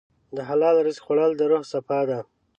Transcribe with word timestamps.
د 0.35 0.37
حلال 0.49 0.75
رزق 0.85 1.01
خوړل 1.05 1.31
د 1.37 1.41
روح 1.51 1.63
صفا 1.73 1.99
ده. 2.09 2.19